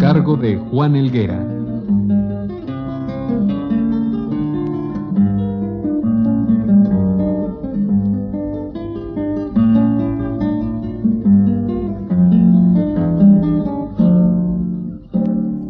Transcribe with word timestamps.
Cargo 0.00 0.34
de 0.34 0.56
Juan 0.56 0.96
Elguera. 0.96 1.38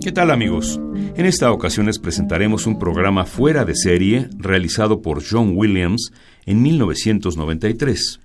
¿Qué 0.01 0.13
tal 0.13 0.31
amigos? 0.31 0.81
En 1.17 1.27
esta 1.27 1.51
ocasión 1.51 1.87
les 1.87 1.99
presentaremos 1.99 2.69
un 2.69 2.79
programa 2.79 3.25
fuera 3.25 3.65
de 3.65 3.75
serie 3.75 4.29
realizado 4.39 5.03
por 5.03 5.25
John 5.29 5.55
Williams 5.57 6.13
en 6.47 6.63
1993. 6.63 8.21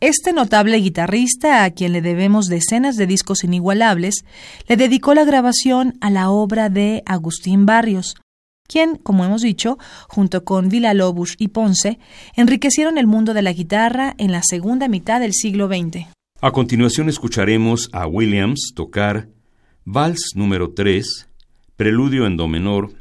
Este 0.00 0.32
notable 0.32 0.76
guitarrista, 0.76 1.64
a 1.64 1.70
quien 1.72 1.92
le 1.92 2.00
debemos 2.00 2.46
decenas 2.46 2.96
de 2.96 3.08
discos 3.08 3.42
inigualables, 3.42 4.24
le 4.68 4.76
dedicó 4.76 5.12
la 5.12 5.24
grabación 5.24 5.98
a 6.00 6.08
la 6.08 6.30
obra 6.30 6.68
de 6.68 7.02
Agustín 7.04 7.66
Barrios, 7.66 8.14
quien, 8.68 8.94
como 8.94 9.24
hemos 9.24 9.42
dicho, 9.42 9.76
junto 10.08 10.44
con 10.44 10.68
Villa 10.68 10.94
Lobos 10.94 11.34
y 11.36 11.48
Ponce, 11.48 11.98
enriquecieron 12.36 12.96
el 12.96 13.08
mundo 13.08 13.34
de 13.34 13.42
la 13.42 13.52
guitarra 13.52 14.14
en 14.18 14.30
la 14.30 14.42
segunda 14.48 14.86
mitad 14.86 15.18
del 15.18 15.32
siglo 15.32 15.66
XX. 15.66 16.06
A 16.40 16.52
continuación 16.52 17.08
escucharemos 17.08 17.88
a 17.92 18.06
Williams 18.06 18.70
tocar 18.76 19.28
Vals 19.84 20.34
número 20.36 20.74
3, 20.74 21.28
Preludio 21.74 22.24
en 22.26 22.36
Do 22.36 22.46
menor, 22.46 22.92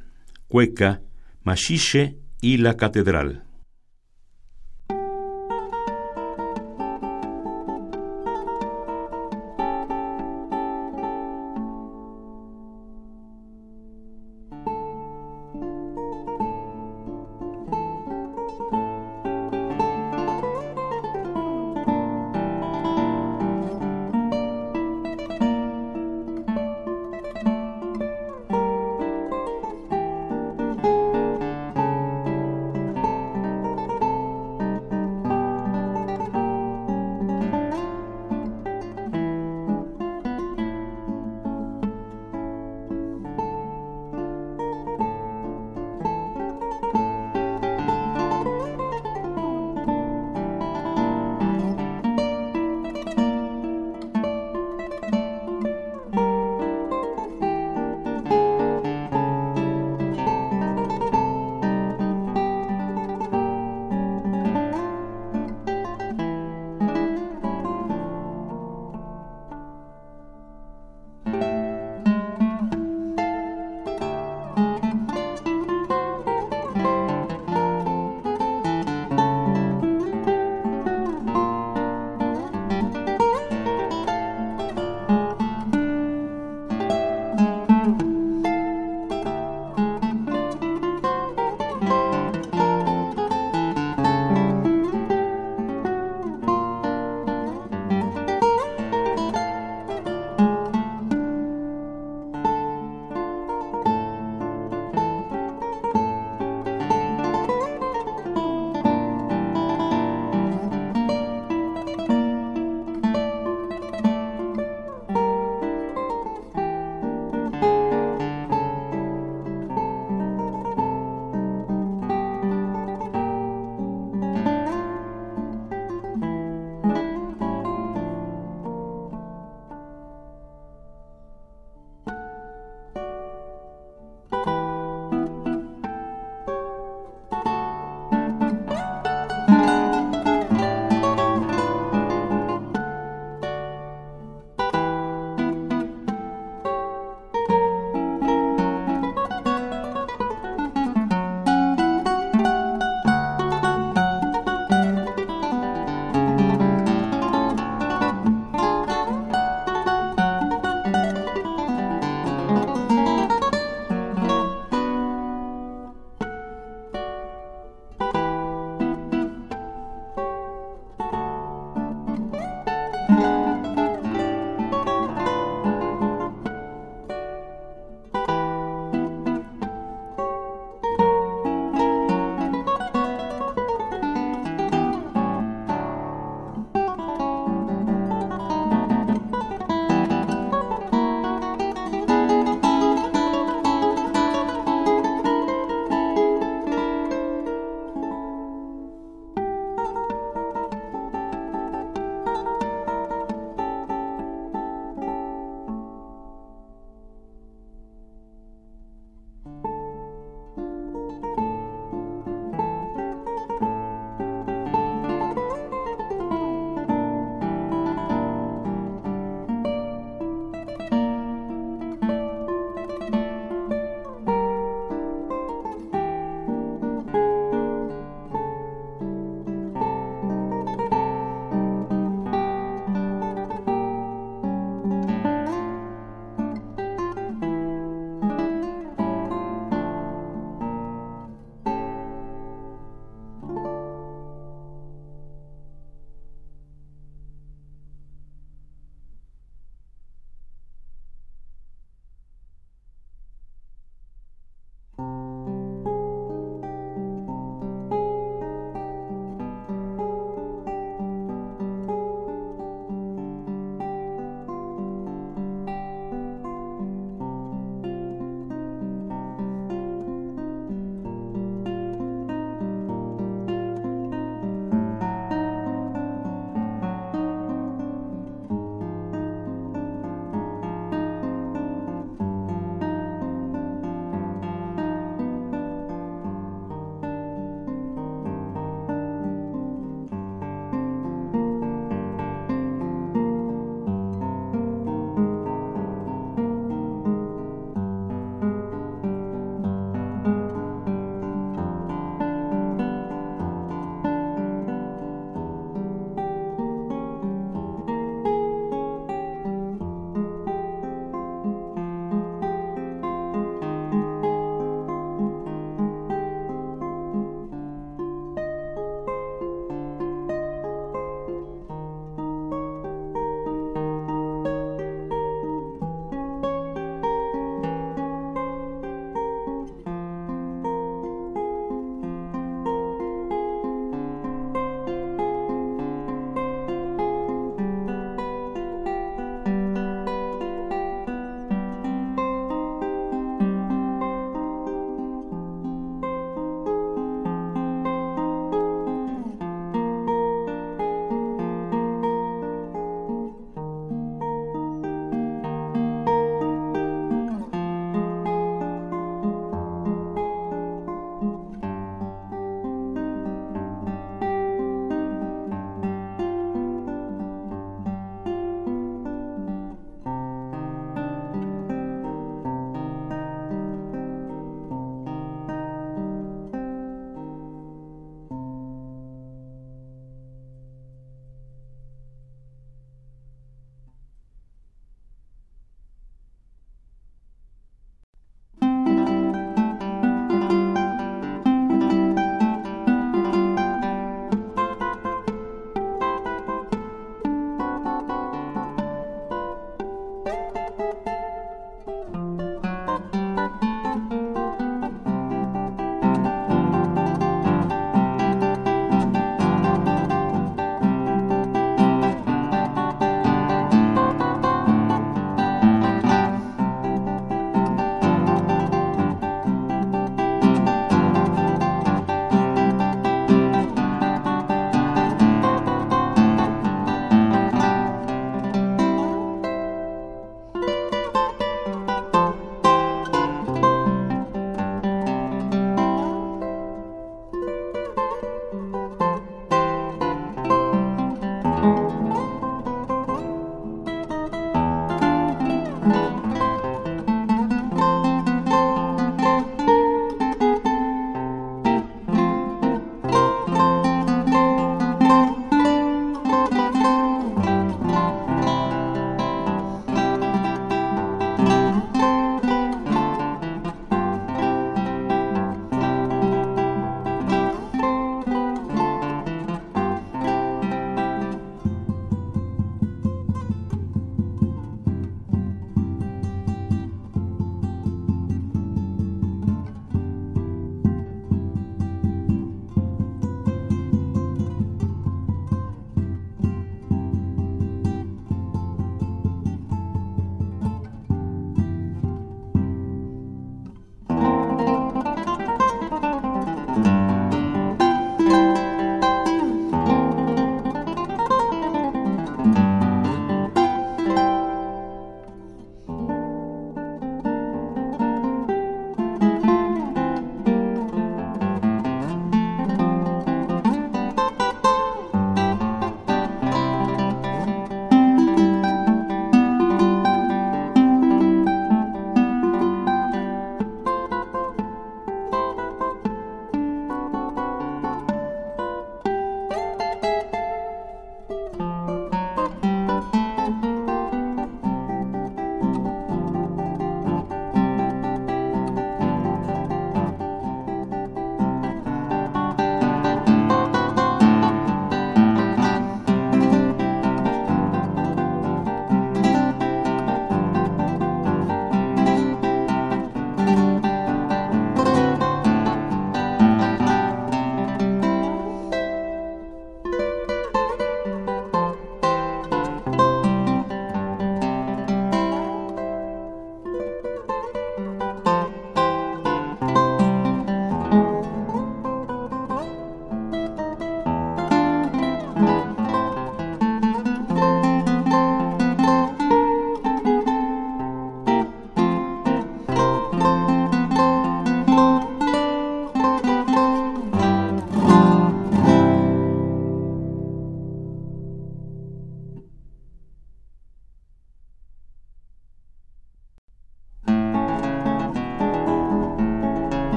Cueca, 0.48 1.02
Machiche 1.44 2.18
y 2.42 2.58
La 2.58 2.76
Catedral. 2.76 3.47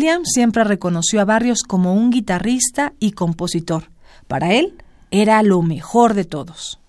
William 0.00 0.24
siempre 0.24 0.64
reconoció 0.64 1.20
a 1.20 1.26
Barrios 1.26 1.58
como 1.62 1.92
un 1.92 2.08
guitarrista 2.08 2.94
y 3.00 3.12
compositor. 3.12 3.90
Para 4.28 4.54
él 4.54 4.72
era 5.10 5.42
lo 5.42 5.60
mejor 5.60 6.14
de 6.14 6.24
todos. 6.24 6.80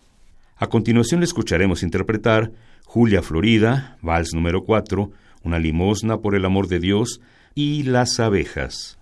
A 0.56 0.68
continuación 0.68 1.20
le 1.20 1.26
escucharemos 1.26 1.84
interpretar 1.84 2.54
Julia 2.86 3.22
Florida, 3.22 3.98
Vals 4.02 4.34
número 4.34 4.64
4, 4.64 5.12
Una 5.44 5.60
limosna 5.60 6.20
por 6.20 6.36
el 6.36 6.46
amor 6.46 6.70
de 6.70 6.80
Dios 6.80 7.20
y 7.54 7.84
Las 7.84 8.18
abejas. 8.22 8.98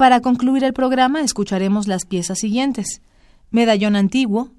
Para 0.00 0.22
concluir 0.22 0.64
el 0.64 0.72
programa 0.72 1.20
escucharemos 1.20 1.86
las 1.86 2.06
piezas 2.06 2.38
siguientes. 2.38 3.02
Medallón 3.50 3.96
antiguo, 3.96 4.50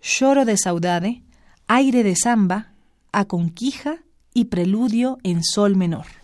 Choro 0.00 0.44
de 0.44 0.56
saudade, 0.56 1.22
Aire 1.68 2.02
de 2.02 2.16
samba, 2.16 2.72
A 3.12 3.26
conquija 3.26 3.98
y 4.34 4.46
Preludio 4.46 5.18
en 5.22 5.44
sol 5.44 5.76
menor. 5.76 6.17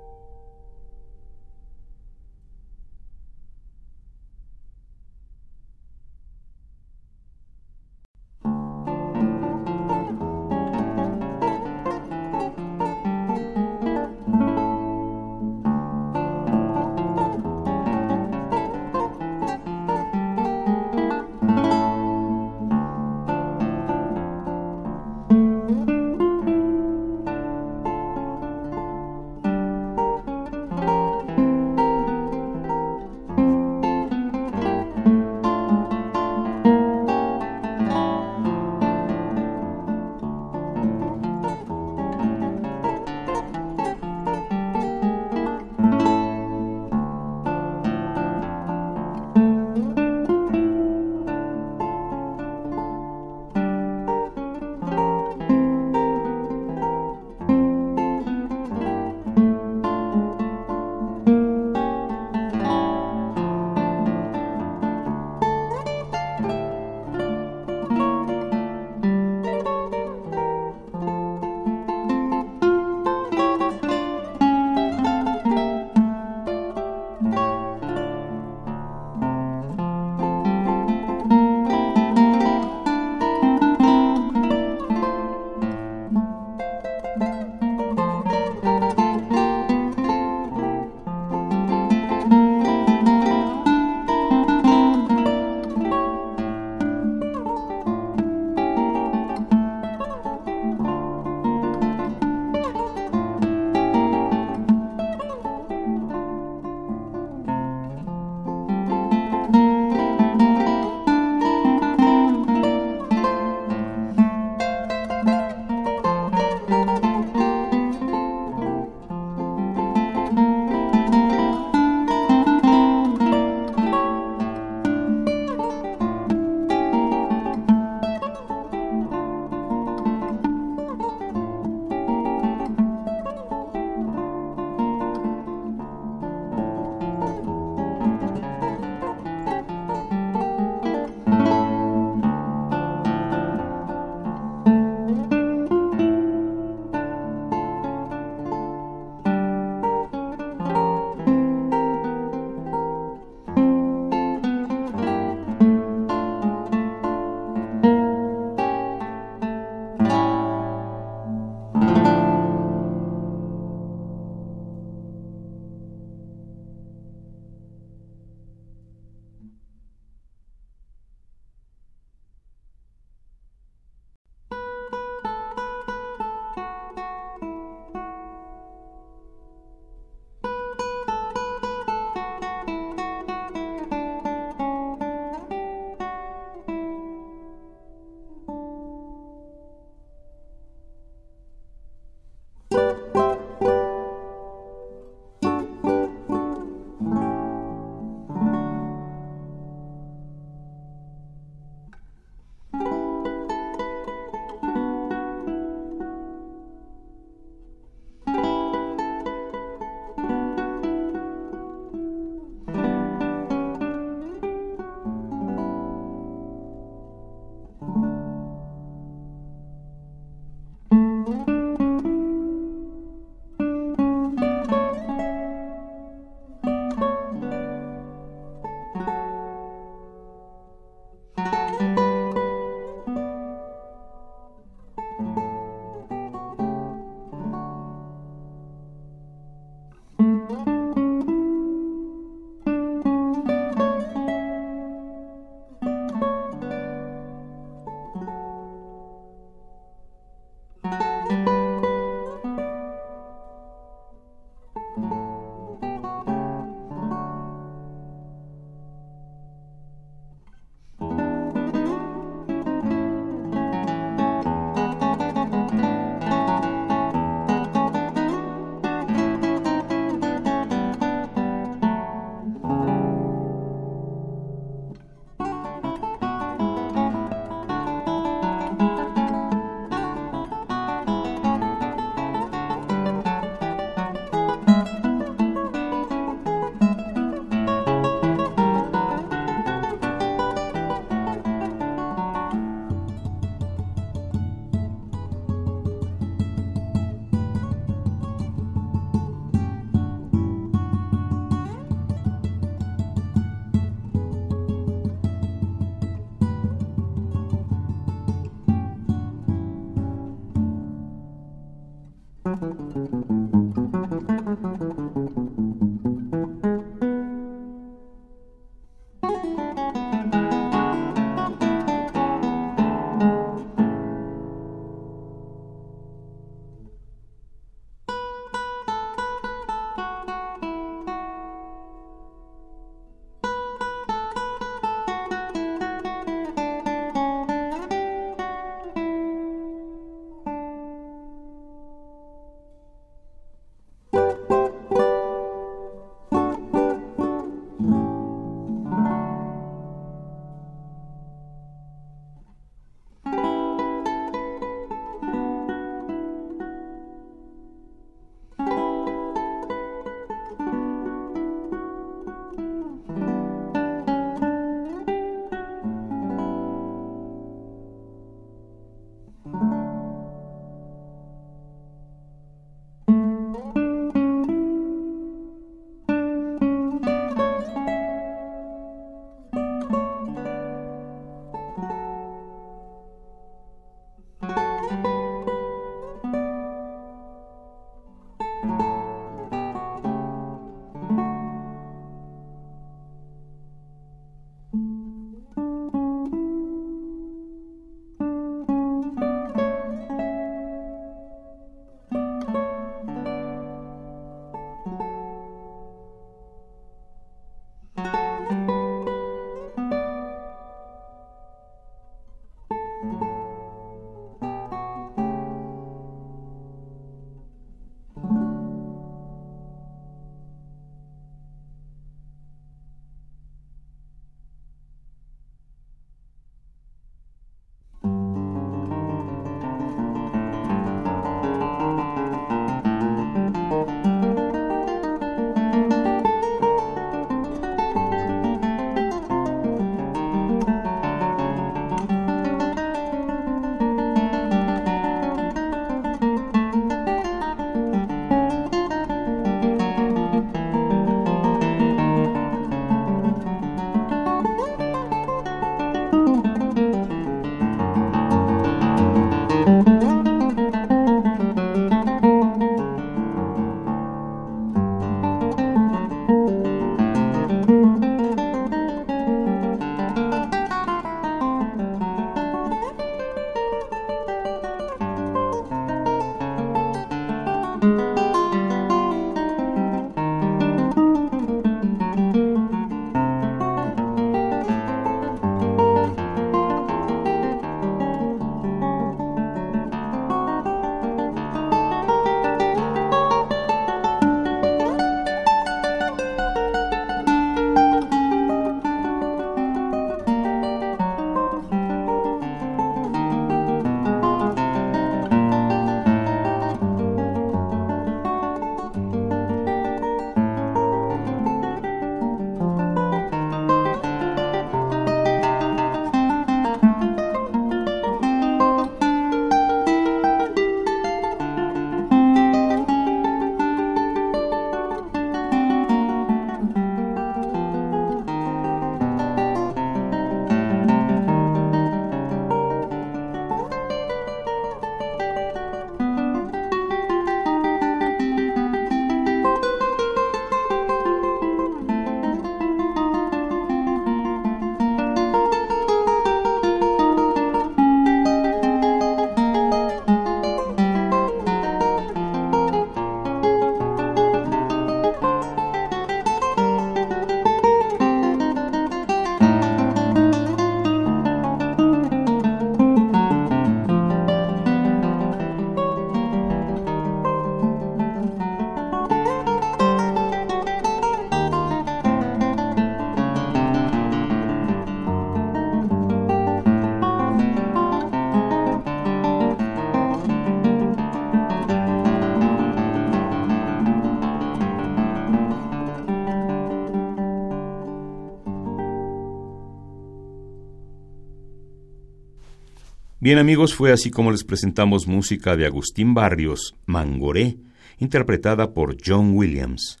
Bien 593.30 593.38
amigos, 593.38 593.76
fue 593.76 593.92
así 593.92 594.10
como 594.10 594.32
les 594.32 594.42
presentamos 594.42 595.06
música 595.06 595.54
de 595.54 595.64
Agustín 595.64 596.14
Barrios, 596.14 596.74
Mangoré, 596.84 597.58
interpretada 597.98 598.74
por 598.74 598.96
John 599.06 599.36
Williams. 599.36 600.00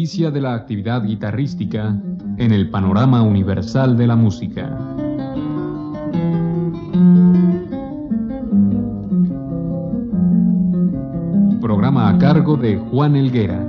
De 0.00 0.40
la 0.40 0.54
actividad 0.54 1.04
guitarrística 1.04 1.94
en 2.38 2.52
el 2.52 2.70
panorama 2.70 3.20
universal 3.20 3.98
de 3.98 4.06
la 4.06 4.16
música. 4.16 4.74
Programa 11.60 12.08
a 12.08 12.16
cargo 12.16 12.56
de 12.56 12.78
Juan 12.78 13.14
Elguera. 13.14 13.62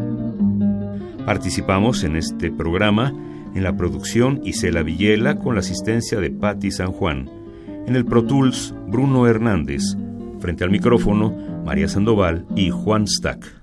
Participamos 1.25 2.05
en 2.05 2.15
este 2.15 2.49
programa 2.49 3.13
en 3.53 3.63
la 3.63 3.75
producción 3.75 4.39
Isela 4.45 4.83
Villela 4.83 5.37
con 5.37 5.55
la 5.55 5.59
asistencia 5.59 6.21
de 6.21 6.29
Patti 6.29 6.71
San 6.71 6.93
Juan. 6.93 7.29
En 7.87 7.97
el 7.97 8.05
Pro 8.05 8.23
Tools, 8.23 8.73
Bruno 8.87 9.27
Hernández. 9.27 9.97
Frente 10.39 10.63
al 10.63 10.71
micrófono, 10.71 11.35
María 11.65 11.89
Sandoval 11.89 12.45
y 12.55 12.69
Juan 12.69 13.05
Stack. 13.05 13.60